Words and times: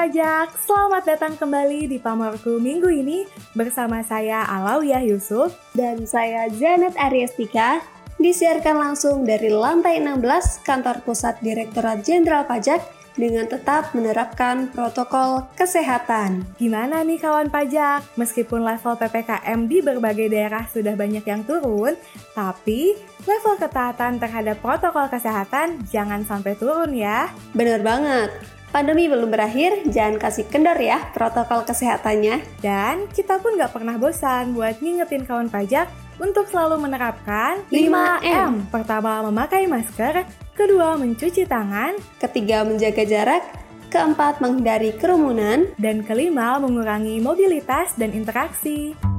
pajak, 0.00 0.56
selamat 0.64 1.04
datang 1.04 1.36
kembali 1.36 1.84
di 1.84 2.00
Pamorku 2.00 2.56
minggu 2.56 2.88
ini 2.88 3.28
bersama 3.52 4.00
saya 4.00 4.48
Alawiyah 4.48 5.04
Yusuf 5.04 5.52
dan 5.76 6.08
saya 6.08 6.48
Janet 6.48 6.96
Ariestika 6.96 7.84
disiarkan 8.16 8.80
langsung 8.80 9.28
dari 9.28 9.52
lantai 9.52 10.00
16 10.00 10.64
kantor 10.64 11.04
pusat 11.04 11.36
Direktorat 11.44 12.00
Jenderal 12.00 12.48
Pajak 12.48 12.80
dengan 13.12 13.44
tetap 13.44 13.92
menerapkan 13.92 14.72
protokol 14.72 15.44
kesehatan. 15.52 16.48
Gimana 16.56 17.04
nih 17.04 17.20
kawan 17.20 17.52
pajak? 17.52 18.00
Meskipun 18.16 18.64
level 18.64 18.96
PPKM 18.96 19.68
di 19.68 19.84
berbagai 19.84 20.32
daerah 20.32 20.64
sudah 20.72 20.96
banyak 20.96 21.28
yang 21.28 21.44
turun, 21.44 21.92
tapi 22.32 22.96
level 23.28 23.60
ketaatan 23.60 24.16
terhadap 24.16 24.64
protokol 24.64 25.12
kesehatan 25.12 25.84
jangan 25.92 26.24
sampai 26.24 26.56
turun 26.56 26.96
ya. 26.96 27.28
Bener 27.52 27.84
banget. 27.84 28.59
Pandemi 28.70 29.10
belum 29.10 29.34
berakhir, 29.34 29.82
jangan 29.90 30.14
kasih 30.14 30.46
kendor 30.46 30.78
ya 30.78 31.02
protokol 31.10 31.66
kesehatannya. 31.66 32.62
Dan 32.62 33.10
kita 33.10 33.42
pun 33.42 33.58
nggak 33.58 33.74
pernah 33.74 33.98
bosan 33.98 34.54
buat 34.54 34.78
ngingetin 34.78 35.26
kawan 35.26 35.50
pajak 35.50 35.90
untuk 36.22 36.46
selalu 36.46 36.78
menerapkan 36.78 37.66
5M. 37.66 38.70
Pertama, 38.70 39.26
memakai 39.26 39.66
masker. 39.66 40.22
Kedua, 40.54 40.94
mencuci 40.94 41.50
tangan. 41.50 41.98
Ketiga, 42.22 42.62
menjaga 42.62 43.02
jarak. 43.02 43.42
Keempat, 43.90 44.38
menghindari 44.38 44.94
kerumunan. 44.94 45.66
Dan 45.74 46.06
kelima, 46.06 46.54
mengurangi 46.62 47.18
mobilitas 47.18 47.98
dan 47.98 48.14
interaksi. 48.14 49.09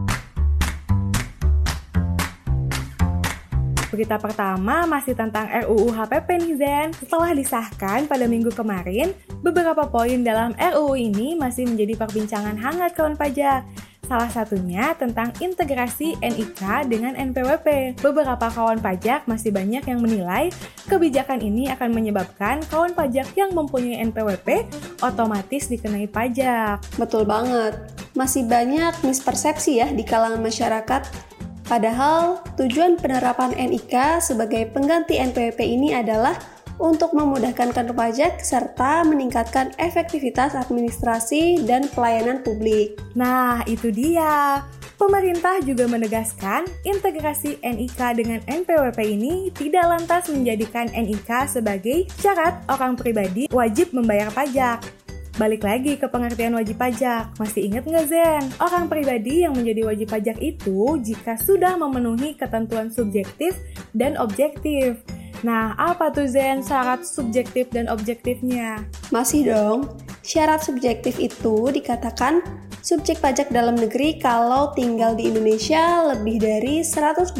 Berita 4.01 4.17
pertama 4.17 4.89
masih 4.89 5.13
tentang 5.13 5.45
RUU 5.45 5.93
HPP 5.93 6.41
nih 6.41 6.53
Zen. 6.57 6.89
Setelah 6.97 7.37
disahkan 7.37 8.09
pada 8.09 8.25
minggu 8.25 8.49
kemarin, 8.49 9.13
beberapa 9.45 9.85
poin 9.93 10.25
dalam 10.25 10.57
RUU 10.57 10.97
ini 10.97 11.37
masih 11.37 11.69
menjadi 11.69 12.01
perbincangan 12.01 12.57
hangat 12.57 12.97
kawan 12.97 13.13
pajak. 13.13 13.61
Salah 14.09 14.25
satunya 14.33 14.97
tentang 14.97 15.29
integrasi 15.37 16.17
NIK 16.17 16.89
dengan 16.89 17.13
NPWP. 17.13 18.01
Beberapa 18.01 18.49
kawan 18.49 18.81
pajak 18.81 19.29
masih 19.29 19.53
banyak 19.53 19.85
yang 19.85 20.01
menilai 20.01 20.49
kebijakan 20.89 21.37
ini 21.37 21.69
akan 21.69 21.93
menyebabkan 21.93 22.65
kawan 22.73 22.97
pajak 22.97 23.29
yang 23.37 23.53
mempunyai 23.53 24.01
NPWP 24.01 24.65
otomatis 25.05 25.69
dikenai 25.69 26.09
pajak. 26.09 26.81
Betul 26.97 27.29
banget. 27.29 27.77
Masih 28.17 28.49
banyak 28.49 28.97
mispersepsi 29.05 29.77
ya 29.77 29.93
di 29.93 30.01
kalangan 30.01 30.41
masyarakat 30.41 31.30
Padahal 31.71 32.43
tujuan 32.59 32.99
penerapan 32.99 33.55
NIK 33.55 34.19
sebagai 34.19 34.67
pengganti 34.75 35.15
NPWP 35.15 35.63
ini 35.63 35.95
adalah 35.95 36.35
untuk 36.83 37.15
memudahkan 37.15 37.71
kantor 37.71 37.95
pajak 37.95 38.43
serta 38.43 39.07
meningkatkan 39.07 39.71
efektivitas 39.79 40.51
administrasi 40.51 41.63
dan 41.63 41.87
pelayanan 41.95 42.43
publik. 42.43 42.99
Nah, 43.15 43.63
itu 43.71 43.87
dia. 43.87 44.67
Pemerintah 44.99 45.57
juga 45.65 45.89
menegaskan 45.89 46.67
integrasi 46.85 47.57
NIK 47.63 48.21
dengan 48.21 48.37
NPWP 48.45 48.99
ini 49.01 49.49
tidak 49.55 49.87
lantas 49.89 50.29
menjadikan 50.29 50.93
NIK 50.93 51.49
sebagai 51.49 52.05
syarat 52.21 52.61
orang 52.69 52.93
pribadi 52.93 53.47
wajib 53.49 53.95
membayar 53.97 54.29
pajak. 54.29 55.00
Balik 55.39 55.63
lagi 55.63 55.95
ke 55.95 56.11
pengertian 56.11 56.51
wajib 56.59 56.75
pajak. 56.75 57.31
Masih 57.39 57.71
ingat 57.71 57.87
nggak 57.87 58.07
Zen? 58.11 58.43
Orang 58.59 58.91
pribadi 58.91 59.47
yang 59.47 59.55
menjadi 59.55 59.87
wajib 59.87 60.11
pajak 60.11 60.37
itu 60.43 60.99
jika 60.99 61.39
sudah 61.39 61.79
memenuhi 61.79 62.35
ketentuan 62.35 62.91
subjektif 62.91 63.55
dan 63.95 64.19
objektif. 64.19 64.99
Nah, 65.41 65.73
apa 65.79 66.11
tuh 66.11 66.27
Zen 66.27 66.61
syarat 66.61 67.07
subjektif 67.07 67.71
dan 67.71 67.87
objektifnya? 67.87 68.83
Masih 69.09 69.47
dong. 69.47 69.95
Syarat 70.21 70.61
subjektif 70.61 71.17
itu 71.17 71.71
dikatakan 71.73 72.43
subjek 72.83 73.23
pajak 73.23 73.49
dalam 73.49 73.73
negeri 73.73 74.19
kalau 74.19 74.69
tinggal 74.75 75.17
di 75.17 75.31
Indonesia 75.31 76.11
lebih 76.13 76.43
dari 76.43 76.85
183 76.85 77.39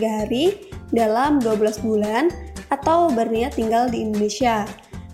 hari 0.00 0.72
dalam 0.94 1.42
12 1.42 1.84
bulan 1.84 2.30
atau 2.72 3.10
berniat 3.12 3.58
tinggal 3.58 3.90
di 3.90 4.06
Indonesia. 4.06 4.64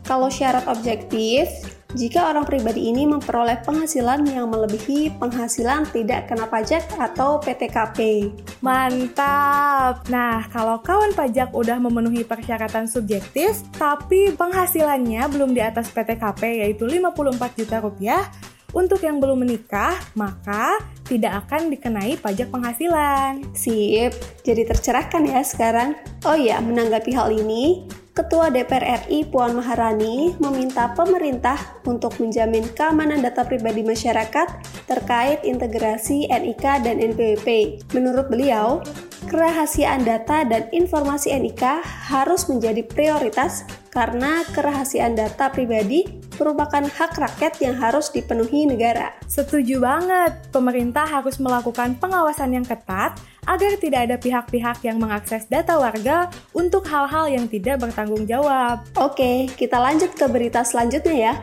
Kalau 0.07 0.31
syarat 0.31 0.67
objektif, 0.71 1.49
jika 1.93 2.33
orang 2.33 2.49
pribadi 2.49 2.89
ini 2.89 3.05
memperoleh 3.05 3.61
penghasilan 3.65 4.25
yang 4.25 4.49
melebihi 4.49 5.21
penghasilan 5.21 5.85
tidak 5.93 6.25
kena 6.29 6.49
pajak 6.49 6.89
atau 6.97 7.37
PTKP. 7.37 8.31
Mantap! 8.65 10.09
Nah, 10.09 10.49
kalau 10.49 10.81
kawan 10.81 11.13
pajak 11.13 11.53
udah 11.53 11.77
memenuhi 11.77 12.25
persyaratan 12.25 12.89
subjektif, 12.89 13.61
tapi 13.77 14.33
penghasilannya 14.33 15.21
belum 15.29 15.53
di 15.53 15.61
atas 15.61 15.93
PTKP 15.93 16.65
yaitu 16.65 16.89
54 16.89 17.61
juta 17.61 17.77
rupiah, 17.85 18.25
untuk 18.73 19.05
yang 19.05 19.21
belum 19.21 19.45
menikah, 19.45 20.01
maka 20.17 20.81
tidak 21.05 21.45
akan 21.45 21.69
dikenai 21.69 22.17
pajak 22.17 22.49
penghasilan. 22.49 23.45
Sip, 23.53 24.17
jadi 24.41 24.65
tercerahkan 24.65 25.29
ya 25.29 25.45
sekarang. 25.45 25.93
Oh 26.25 26.33
ya, 26.33 26.57
menanggapi 26.57 27.13
hal 27.13 27.29
ini, 27.37 27.85
Ketua 28.13 28.53
DPR 28.53 29.09
RI 29.09 29.25
Puan 29.25 29.57
Maharani 29.57 30.37
meminta 30.37 30.93
pemerintah 30.93 31.57
untuk 31.89 32.21
menjamin 32.21 32.69
keamanan 32.77 33.25
data 33.25 33.41
pribadi 33.41 33.81
masyarakat 33.81 34.53
terkait 34.85 35.41
integrasi 35.49 36.29
NIK 36.29 36.85
dan 36.85 37.01
NPWP. 37.01 37.81
Menurut 37.97 38.29
beliau, 38.29 38.85
kerahasiaan 39.33 40.05
data 40.05 40.45
dan 40.45 40.69
informasi 40.77 41.33
NIK 41.41 41.81
harus 42.13 42.53
menjadi 42.53 42.85
prioritas 42.85 43.65
karena 43.93 44.41
kerahasiaan 44.57 45.13
data 45.13 45.53
pribadi 45.53 46.09
merupakan 46.41 46.81
hak 46.81 47.13
rakyat 47.13 47.61
yang 47.61 47.77
harus 47.77 48.09
dipenuhi 48.09 48.65
negara. 48.65 49.13
Setuju 49.29 49.85
banget, 49.85 50.49
pemerintah 50.49 51.05
harus 51.05 51.37
melakukan 51.37 52.01
pengawasan 52.01 52.57
yang 52.57 52.65
ketat 52.65 53.21
agar 53.45 53.77
tidak 53.77 54.01
ada 54.09 54.17
pihak-pihak 54.17 54.81
yang 54.81 54.97
mengakses 54.97 55.45
data 55.45 55.77
warga 55.77 56.33
untuk 56.57 56.89
hal-hal 56.89 57.29
yang 57.29 57.45
tidak 57.47 57.85
bertanggung 57.85 58.25
jawab. 58.25 58.81
Oke, 58.97 59.53
kita 59.61 59.77
lanjut 59.77 60.17
ke 60.17 60.25
berita 60.25 60.65
selanjutnya 60.65 61.17
ya. 61.31 61.35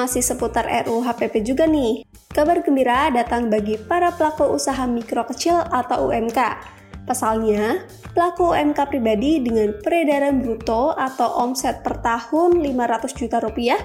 Masih 0.00 0.24
seputar 0.24 0.64
RUU 0.88 1.04
HPP 1.04 1.44
juga 1.44 1.68
nih. 1.68 2.08
Kabar 2.32 2.64
gembira 2.64 3.12
datang 3.12 3.52
bagi 3.52 3.76
para 3.76 4.08
pelaku 4.16 4.56
usaha 4.56 4.88
mikro 4.88 5.28
kecil 5.28 5.60
atau 5.68 6.08
UMK. 6.08 6.79
Pasalnya, 7.04 7.84
pelaku 8.12 8.52
UMK 8.54 8.78
pribadi 8.90 9.40
dengan 9.40 9.76
peredaran 9.80 10.42
bruto 10.42 10.92
atau 10.94 11.40
omset 11.40 11.80
per 11.80 12.00
tahun 12.02 12.60
500 12.60 13.18
juta 13.18 13.38
rupiah 13.40 13.80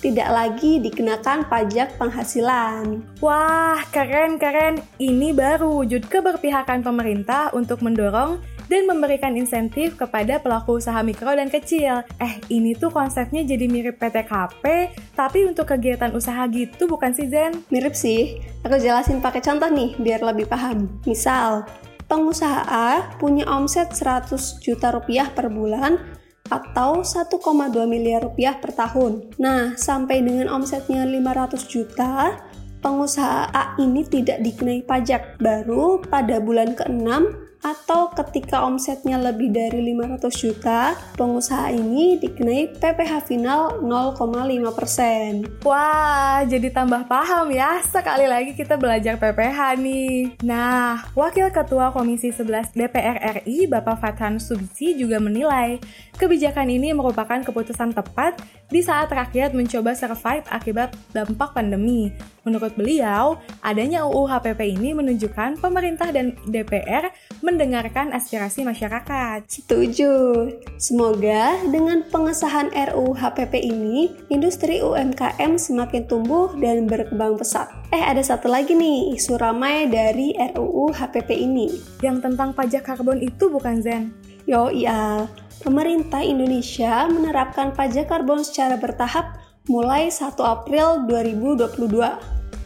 tidak 0.00 0.32
lagi 0.32 0.80
dikenakan 0.80 1.44
pajak 1.46 2.00
penghasilan. 2.00 3.04
Wah, 3.20 3.84
keren-keren. 3.92 4.80
Ini 4.96 5.36
baru 5.36 5.76
wujud 5.76 6.08
keberpihakan 6.08 6.80
pemerintah 6.80 7.52
untuk 7.52 7.84
mendorong 7.84 8.40
dan 8.72 8.88
memberikan 8.88 9.36
insentif 9.36 9.98
kepada 10.00 10.40
pelaku 10.40 10.80
usaha 10.80 11.02
mikro 11.04 11.36
dan 11.36 11.52
kecil. 11.52 12.00
Eh, 12.16 12.40
ini 12.48 12.72
tuh 12.78 12.88
konsepnya 12.88 13.44
jadi 13.44 13.66
mirip 13.68 14.00
PTKP, 14.00 14.94
tapi 15.12 15.44
untuk 15.44 15.68
kegiatan 15.68 16.14
usaha 16.16 16.46
gitu 16.48 16.88
bukan 16.88 17.12
sih 17.12 17.28
Zen? 17.28 17.66
Mirip 17.68 17.92
sih. 17.92 18.40
Aku 18.64 18.78
jelasin 18.80 19.20
pakai 19.20 19.44
contoh 19.44 19.68
nih 19.68 19.98
biar 20.00 20.22
lebih 20.24 20.46
paham. 20.48 20.88
Misal, 21.04 21.66
pengusaha 22.10 22.66
A 22.66 23.14
punya 23.22 23.46
omset 23.46 23.94
100 23.94 24.58
juta 24.58 24.90
rupiah 24.90 25.30
per 25.30 25.46
bulan 25.46 26.18
atau 26.50 27.06
1,2 27.06 27.38
miliar 27.86 28.26
rupiah 28.26 28.58
per 28.58 28.74
tahun. 28.74 29.38
Nah, 29.38 29.78
sampai 29.78 30.18
dengan 30.26 30.50
omsetnya 30.50 31.06
500 31.06 31.62
juta, 31.70 32.42
pengusaha 32.82 33.54
A 33.54 33.78
ini 33.78 34.02
tidak 34.02 34.42
dikenai 34.42 34.82
pajak. 34.82 35.38
Baru 35.38 36.02
pada 36.02 36.42
bulan 36.42 36.74
ke-6 36.74 37.49
atau 37.60 38.08
ketika 38.16 38.64
omsetnya 38.64 39.20
lebih 39.20 39.52
dari 39.52 39.92
500 39.92 40.32
juta, 40.32 40.96
pengusaha 41.16 41.68
ini 41.72 42.16
dikenai 42.16 42.80
PPh 42.80 43.12
final 43.28 43.84
0,5%. 43.84 45.64
Wah, 45.64 46.40
jadi 46.48 46.72
tambah 46.72 47.04
paham 47.04 47.52
ya. 47.52 47.84
Sekali 47.84 48.24
lagi 48.24 48.56
kita 48.56 48.80
belajar 48.80 49.20
PPh 49.20 49.58
nih. 49.76 50.40
Nah, 50.44 51.04
Wakil 51.12 51.52
Ketua 51.52 51.92
Komisi 51.92 52.32
11 52.32 52.72
DPR 52.72 53.44
RI, 53.44 53.68
Bapak 53.68 54.00
Fathan 54.00 54.40
Subsi 54.40 54.96
juga 54.96 55.20
menilai 55.20 55.76
kebijakan 56.16 56.68
ini 56.68 56.96
merupakan 56.96 57.40
keputusan 57.44 57.92
tepat 57.92 58.40
di 58.70 58.80
saat 58.80 59.10
rakyat 59.10 59.52
mencoba 59.52 59.92
survive 59.98 60.46
akibat 60.48 60.94
dampak 61.10 61.52
pandemi. 61.52 62.14
Menurut 62.46 62.72
beliau, 62.72 63.36
adanya 63.60 64.08
UU 64.08 64.24
HPP 64.24 64.80
ini 64.80 64.96
menunjukkan 64.96 65.60
pemerintah 65.60 66.08
dan 66.08 66.32
DPR 66.48 67.12
mendengarkan 67.44 68.16
aspirasi 68.16 68.64
masyarakat. 68.64 69.44
Setuju. 69.44 70.48
Semoga 70.80 71.60
dengan 71.68 72.00
pengesahan 72.08 72.72
RUU 72.72 73.12
HPP 73.12 73.60
ini, 73.60 74.08
industri 74.32 74.80
UMKM 74.80 75.60
semakin 75.60 76.08
tumbuh 76.08 76.56
dan 76.56 76.88
berkembang 76.88 77.36
pesat. 77.36 77.68
Eh, 77.92 78.00
ada 78.00 78.22
satu 78.24 78.48
lagi 78.48 78.72
nih, 78.72 79.12
isu 79.18 79.36
ramai 79.36 79.90
dari 79.90 80.32
RUU 80.56 80.96
HPP 80.96 81.36
ini. 81.36 81.68
Yang 82.00 82.24
tentang 82.24 82.56
pajak 82.56 82.88
karbon 82.88 83.20
itu 83.20 83.52
bukan 83.52 83.84
Zen? 83.84 84.29
Yo 84.50 84.66
iya, 84.66 85.30
pemerintah 85.62 86.26
Indonesia 86.26 87.06
menerapkan 87.06 87.70
pajak 87.70 88.10
karbon 88.10 88.42
secara 88.42 88.74
bertahap 88.74 89.38
mulai 89.70 90.10
1 90.10 90.26
April 90.42 91.06
2022. 91.06 91.70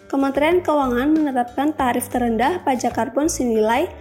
Kementerian 0.08 0.64
Keuangan 0.64 1.12
menetapkan 1.12 1.76
tarif 1.76 2.08
terendah 2.08 2.64
pajak 2.64 2.96
karbon 2.96 3.28
senilai 3.28 3.92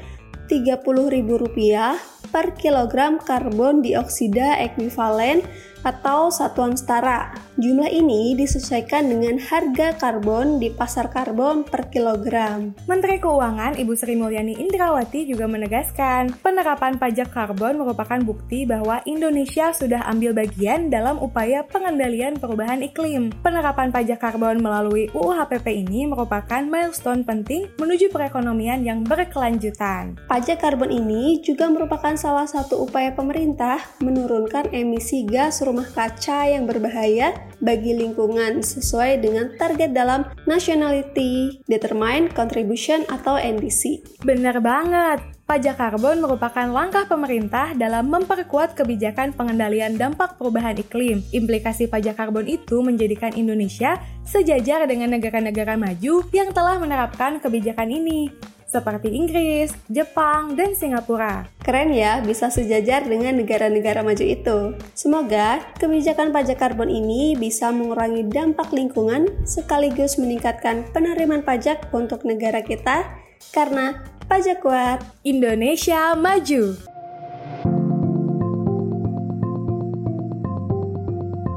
Rp30.000 0.48 2.32
per 2.32 2.56
kilogram 2.56 3.20
karbon 3.20 3.84
dioksida 3.84 4.64
ekuivalen 4.64 5.44
atau 5.84 6.32
satuan 6.32 6.74
setara. 6.74 7.36
Jumlah 7.54 7.92
ini 7.94 8.34
disesuaikan 8.34 9.06
dengan 9.06 9.38
harga 9.38 9.94
karbon 9.94 10.58
di 10.58 10.74
pasar 10.74 11.14
karbon 11.14 11.62
per 11.62 11.94
kilogram. 11.94 12.74
Menteri 12.90 13.22
Keuangan 13.22 13.78
Ibu 13.78 13.94
Sri 13.94 14.18
Mulyani 14.18 14.58
Indrawati 14.58 15.30
juga 15.30 15.46
menegaskan, 15.46 16.34
penerapan 16.42 16.98
pajak 16.98 17.30
karbon 17.30 17.78
merupakan 17.78 18.18
bukti 18.26 18.66
bahwa 18.66 19.06
Indonesia 19.06 19.70
sudah 19.70 20.02
ambil 20.10 20.34
bagian 20.34 20.90
dalam 20.90 21.22
upaya 21.22 21.62
pengendalian 21.70 22.42
perubahan 22.42 22.82
iklim. 22.82 23.30
Penerapan 23.46 23.94
pajak 23.94 24.18
karbon 24.18 24.58
melalui 24.64 25.14
UU 25.14 25.38
HPP 25.38 25.86
ini 25.86 26.10
merupakan 26.10 26.66
milestone 26.66 27.22
penting 27.22 27.70
menuju 27.78 28.10
perekonomian 28.10 28.82
yang 28.82 29.06
berkelanjutan. 29.06 30.18
Pajak 30.26 30.58
karbon 30.58 30.90
ini 30.90 31.38
juga 31.46 31.70
merupakan 31.70 32.18
salah 32.18 32.50
satu 32.50 32.82
upaya 32.82 33.14
pemerintah 33.14 33.78
menurunkan 34.02 34.74
emisi 34.74 35.22
gas 35.30 35.62
rumah 35.62 35.73
kaca 35.82 36.46
yang 36.46 36.70
berbahaya 36.70 37.34
bagi 37.58 37.98
lingkungan 37.98 38.62
sesuai 38.62 39.26
dengan 39.26 39.50
target 39.58 39.98
dalam 39.98 40.30
Nationality 40.46 41.66
Determined 41.66 42.38
Contribution 42.38 43.02
atau 43.10 43.42
NDC. 43.42 44.06
Benar 44.22 44.62
banget. 44.62 45.26
Pajak 45.44 45.76
karbon 45.76 46.24
merupakan 46.24 46.64
langkah 46.72 47.04
pemerintah 47.04 47.76
dalam 47.76 48.08
memperkuat 48.08 48.80
kebijakan 48.80 49.36
pengendalian 49.36 50.00
dampak 50.00 50.40
perubahan 50.40 50.80
iklim. 50.80 51.20
Implikasi 51.36 51.92
pajak 51.92 52.16
karbon 52.16 52.48
itu 52.48 52.80
menjadikan 52.80 53.36
Indonesia 53.36 54.00
sejajar 54.24 54.88
dengan 54.88 55.12
negara-negara 55.12 55.76
maju 55.76 56.24
yang 56.32 56.56
telah 56.56 56.80
menerapkan 56.80 57.44
kebijakan 57.44 57.92
ini 57.92 58.32
seperti 58.74 59.14
Inggris, 59.14 59.70
Jepang, 59.86 60.58
dan 60.58 60.74
Singapura. 60.74 61.46
Keren 61.62 61.94
ya, 61.94 62.24
bisa 62.26 62.50
sejajar 62.50 63.06
dengan 63.06 63.38
negara-negara 63.38 64.02
maju 64.02 64.26
itu. 64.26 64.74
Semoga 64.98 65.62
kebijakan 65.78 66.34
pajak 66.34 66.58
karbon 66.58 66.90
ini 66.90 67.38
bisa 67.38 67.70
mengurangi 67.70 68.26
dampak 68.26 68.74
lingkungan 68.74 69.30
sekaligus 69.46 70.18
meningkatkan 70.18 70.88
penerimaan 70.90 71.46
pajak 71.46 71.94
untuk 71.94 72.26
negara 72.26 72.66
kita 72.66 73.23
karena 73.52 74.00
pajak 74.30 74.64
kuat 74.64 75.04
Indonesia 75.26 76.16
maju. 76.16 76.78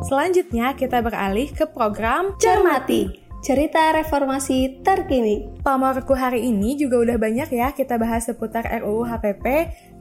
Selanjutnya 0.06 0.75
kita 0.79 1.03
beralih 1.03 1.50
ke 1.50 1.67
program 1.67 2.35
Cermati 2.38 3.27
cerita 3.47 3.94
reformasi 3.94 4.83
terkini. 4.83 5.47
Pamorku 5.62 6.19
hari 6.19 6.50
ini 6.50 6.75
juga 6.75 6.99
udah 6.99 7.15
banyak 7.15 7.55
ya 7.55 7.71
kita 7.71 7.94
bahas 7.94 8.27
seputar 8.27 8.67
RUU 8.83 9.06
HPP. 9.06 9.47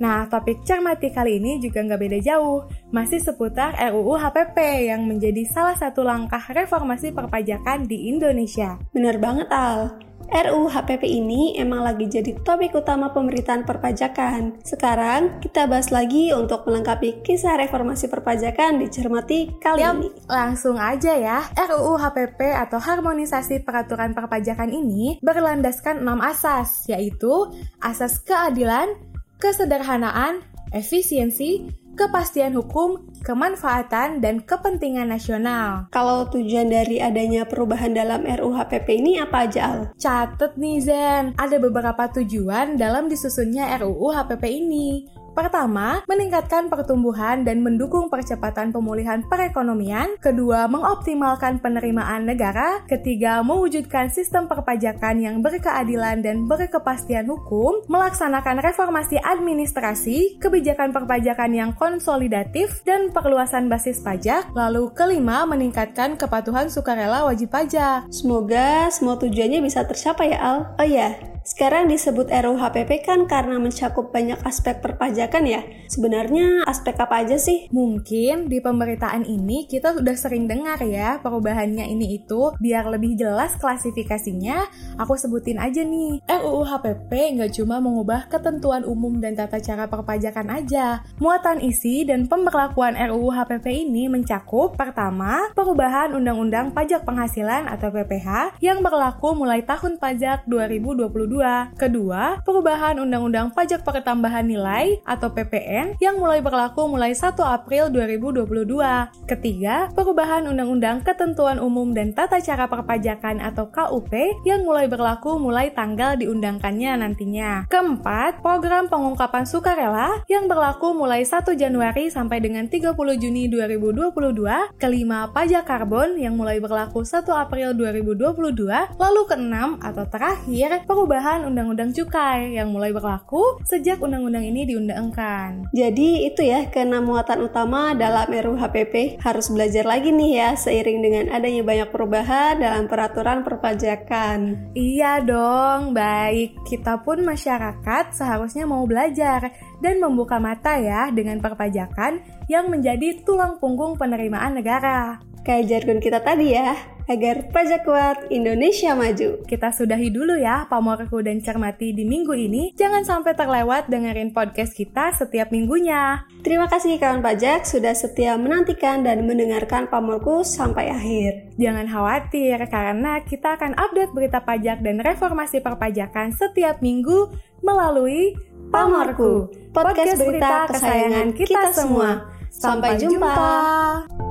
Nah, 0.02 0.26
topik 0.26 0.66
cermati 0.66 1.14
kali 1.14 1.38
ini 1.38 1.62
juga 1.62 1.86
nggak 1.86 2.02
beda 2.02 2.20
jauh. 2.26 2.66
Masih 2.90 3.22
seputar 3.22 3.78
RUU 3.78 4.18
HPP 4.18 4.90
yang 4.90 5.06
menjadi 5.06 5.46
salah 5.46 5.78
satu 5.78 6.02
langkah 6.02 6.42
reformasi 6.42 7.14
perpajakan 7.14 7.86
di 7.86 8.10
Indonesia. 8.10 8.82
Bener 8.90 9.22
banget, 9.22 9.46
Al. 9.54 9.94
RUU 10.26 10.68
HPP 10.68 11.06
ini 11.06 11.54
emang 11.56 11.86
lagi 11.86 12.10
jadi 12.10 12.34
topik 12.42 12.74
utama 12.74 13.14
pemerintahan 13.14 13.62
perpajakan. 13.64 14.58
Sekarang 14.66 15.38
kita 15.40 15.70
bahas 15.70 15.94
lagi 15.94 16.34
untuk 16.34 16.66
melengkapi 16.66 17.22
kisah 17.22 17.62
reformasi 17.62 18.10
perpajakan 18.10 18.82
dicermati 18.82 19.54
kali 19.62 19.86
Yap, 19.86 19.94
ini. 20.02 20.10
Langsung 20.26 20.82
aja 20.82 21.14
ya. 21.14 21.46
RUU 21.54 22.02
HPP 22.02 22.42
atau 22.52 22.82
Harmonisasi 22.82 23.62
Peraturan 23.62 24.18
Perpajakan 24.18 24.74
ini 24.74 25.22
berlandaskan 25.22 26.02
enam 26.02 26.20
asas, 26.20 26.90
yaitu 26.90 27.54
asas 27.80 28.18
keadilan, 28.26 28.98
kesederhanaan, 29.38 30.42
efisiensi, 30.74 31.70
kepastian 31.96 32.54
hukum, 32.54 33.02
kemanfaatan, 33.24 34.22
dan 34.22 34.44
kepentingan 34.44 35.10
nasional. 35.10 35.88
Kalau 35.90 36.28
tujuan 36.30 36.70
dari 36.70 37.02
adanya 37.02 37.48
perubahan 37.48 37.96
dalam 37.96 38.28
RUHPP 38.28 38.88
ini 39.02 39.18
apa 39.18 39.48
aja, 39.48 39.60
Al? 39.72 39.80
Catet 39.98 40.60
nih 40.60 40.78
Zen, 40.84 41.24
ada 41.40 41.58
beberapa 41.58 42.12
tujuan 42.12 42.76
dalam 42.76 43.08
disusunnya 43.08 43.72
RUU 43.82 44.12
HPP 44.12 44.44
ini. 44.52 45.08
Pertama, 45.36 46.00
meningkatkan 46.08 46.72
pertumbuhan 46.72 47.44
dan 47.44 47.60
mendukung 47.60 48.08
percepatan 48.08 48.72
pemulihan 48.72 49.20
perekonomian. 49.28 50.16
Kedua, 50.24 50.72
mengoptimalkan 50.72 51.60
penerimaan 51.60 52.24
negara. 52.24 52.88
Ketiga, 52.88 53.44
mewujudkan 53.44 54.08
sistem 54.08 54.48
perpajakan 54.48 55.20
yang 55.20 55.36
berkeadilan 55.44 56.24
dan 56.24 56.48
berkepastian 56.48 57.28
hukum. 57.28 57.84
Melaksanakan 57.92 58.64
reformasi 58.64 59.20
administrasi, 59.20 60.40
kebijakan 60.40 60.96
perpajakan 60.96 61.52
yang 61.52 61.72
konsolidatif, 61.76 62.80
dan 62.88 63.12
perluasan 63.12 63.68
basis 63.68 64.00
pajak. 64.00 64.56
Lalu 64.56 64.96
kelima, 64.96 65.44
meningkatkan 65.44 66.16
kepatuhan 66.16 66.72
sukarela 66.72 67.28
wajib 67.28 67.52
pajak. 67.52 68.08
Semoga 68.08 68.88
semua 68.88 69.20
tujuannya 69.20 69.60
bisa 69.60 69.84
tercapai 69.84 70.32
ya 70.32 70.40
Al. 70.40 70.58
Oh 70.80 70.88
ya, 70.88 71.36
sekarang 71.46 71.86
disebut 71.86 72.34
RUHPP 72.34 73.06
kan 73.06 73.30
karena 73.30 73.62
mencakup 73.62 74.10
banyak 74.10 74.42
aspek 74.50 74.82
perpajakan 74.82 75.25
ya. 75.32 75.62
Sebenarnya 75.86 76.66
aspek 76.66 76.98
apa 76.98 77.22
aja 77.22 77.38
sih? 77.38 77.70
Mungkin 77.70 78.50
di 78.50 78.58
pemberitaan 78.60 79.24
ini 79.26 79.70
kita 79.70 79.94
sudah 79.94 80.16
sering 80.18 80.50
dengar 80.50 80.82
ya 80.82 81.22
perubahannya 81.22 81.86
ini 81.88 82.18
itu. 82.18 82.54
Biar 82.58 82.90
lebih 82.90 83.16
jelas 83.16 83.54
klasifikasinya, 83.62 84.66
aku 84.98 85.14
sebutin 85.16 85.62
aja 85.62 85.86
nih. 85.86 86.26
RUU 86.26 86.66
HPP 86.66 87.12
nggak 87.38 87.52
cuma 87.62 87.78
mengubah 87.78 88.28
ketentuan 88.28 88.84
umum 88.84 89.22
dan 89.22 89.38
tata 89.38 89.62
cara 89.62 89.86
perpajakan 89.86 90.50
aja. 90.52 91.06
Muatan 91.22 91.62
isi 91.62 92.04
dan 92.04 92.26
pemberlakuan 92.26 92.98
RUU 92.98 93.30
HPP 93.30 93.86
ini 93.86 94.10
mencakup 94.10 94.74
pertama, 94.74 95.54
perubahan 95.54 96.18
Undang-Undang 96.18 96.74
Pajak 96.74 97.06
Penghasilan 97.06 97.70
atau 97.70 97.94
PPH 97.94 98.58
yang 98.60 98.82
berlaku 98.82 99.38
mulai 99.38 99.62
tahun 99.62 100.02
pajak 100.02 100.50
2022 100.50 101.78
Kedua, 101.78 102.42
perubahan 102.42 102.98
Undang-Undang 103.00 103.54
Pajak 103.56 103.86
Pertambahan 103.86 104.46
Nilai 104.48 105.00
PPN 105.24 105.96
yang 106.04 106.20
mulai 106.20 106.44
berlaku 106.44 106.92
mulai 106.92 107.16
1 107.16 107.40
April 107.40 107.88
2022. 107.90 109.24
Ketiga, 109.24 109.88
perubahan 109.96 110.52
Undang-Undang 110.52 111.08
Ketentuan 111.08 111.64
Umum 111.64 111.96
dan 111.96 112.12
Tata 112.12 112.44
Cara 112.44 112.68
Perpajakan 112.68 113.40
atau 113.40 113.72
KUP 113.72 114.12
yang 114.44 114.68
mulai 114.68 114.92
berlaku 114.92 115.40
mulai 115.40 115.72
tanggal 115.72 116.20
diundangkannya 116.20 117.00
nantinya. 117.00 117.72
Keempat, 117.72 118.44
program 118.44 118.92
pengungkapan 118.92 119.48
sukarela 119.48 120.22
yang 120.28 120.52
berlaku 120.52 120.92
mulai 120.92 121.24
1 121.24 121.56
Januari 121.56 122.12
sampai 122.12 122.44
dengan 122.44 122.68
30 122.68 122.92
Juni 123.16 123.48
2022. 123.48 124.76
Kelima, 124.76 125.32
pajak 125.32 125.64
karbon 125.64 126.20
yang 126.20 126.36
mulai 126.36 126.60
berlaku 126.60 127.08
1 127.08 127.24
April 127.32 127.72
2022. 127.80 129.00
Lalu 129.00 129.22
keenam 129.32 129.80
atau 129.80 130.04
terakhir, 130.04 130.84
perubahan 130.84 131.48
Undang-Undang 131.48 131.96
Cukai 131.96 132.58
yang 132.60 132.74
mulai 132.76 132.92
berlaku 132.92 133.62
sejak 133.64 134.02
undang-undang 134.02 134.44
ini 134.44 134.68
diundangkan. 135.06 135.70
Jadi 135.70 136.10
itu 136.26 136.42
ya 136.42 136.66
keenam 136.74 137.06
muatan 137.06 137.46
utama 137.46 137.94
dalam 137.94 138.26
RUU 138.26 138.58
HPP 138.58 139.22
harus 139.22 139.52
belajar 139.54 139.86
lagi 139.86 140.10
nih 140.10 140.32
ya 140.42 140.50
seiring 140.58 141.00
dengan 141.02 141.26
adanya 141.30 141.62
banyak 141.62 141.90
perubahan 141.94 142.58
dalam 142.58 142.90
peraturan 142.90 143.46
perpajakan. 143.46 144.72
Iya 144.74 145.22
dong, 145.22 145.94
baik. 145.94 146.66
Kita 146.66 147.02
pun 147.06 147.22
masyarakat 147.22 148.16
seharusnya 148.16 148.66
mau 148.66 148.84
belajar 148.90 149.54
dan 149.84 150.02
membuka 150.02 150.42
mata 150.42 150.78
ya 150.80 151.14
dengan 151.14 151.38
perpajakan 151.38 152.22
yang 152.50 152.70
menjadi 152.70 153.22
tulang 153.22 153.62
punggung 153.62 154.00
penerimaan 154.00 154.58
negara. 154.58 155.22
Kayak 155.46 155.70
jargon 155.70 156.02
kita 156.02 156.26
tadi 156.26 156.58
ya, 156.58 156.74
agar 157.06 157.50
pajak 157.54 157.86
kuat 157.86 158.18
Indonesia 158.34 158.98
maju. 158.98 159.42
Kita 159.46 159.74
sudahi 159.74 160.10
dulu 160.10 160.38
ya 160.38 160.66
pamorku 160.66 161.22
dan 161.22 161.42
cermati 161.42 161.94
di 161.94 162.04
minggu 162.06 162.34
ini. 162.34 162.74
Jangan 162.74 163.06
sampai 163.06 163.34
terlewat 163.38 163.88
dengerin 163.90 164.34
podcast 164.34 164.74
kita 164.74 165.14
setiap 165.14 165.54
minggunya. 165.54 166.26
Terima 166.42 166.66
kasih 166.66 166.98
kawan 166.98 167.22
pajak 167.22 167.66
sudah 167.66 167.94
setia 167.94 168.38
menantikan 168.38 169.06
dan 169.06 169.26
mendengarkan 169.26 169.90
pamorku 169.90 170.42
sampai 170.42 170.90
akhir. 170.90 171.56
Jangan 171.62 171.86
khawatir 171.90 172.58
karena 172.70 173.22
kita 173.26 173.58
akan 173.58 173.78
update 173.78 174.14
berita 174.14 174.42
pajak 174.42 174.82
dan 174.82 175.02
reformasi 175.02 175.62
perpajakan 175.62 176.34
setiap 176.34 176.82
minggu 176.82 177.30
melalui 177.66 178.38
Pamorku, 178.76 179.48
podcast 179.72 180.20
berita 180.20 180.66
kesayangan 180.68 181.28
kita 181.38 181.70
semua. 181.72 182.28
Sampai 182.50 182.98
jumpa. 182.98 184.25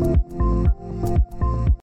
you 0.00 0.29